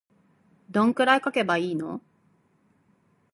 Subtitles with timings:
[0.71, 2.01] どんくらい書けばいいの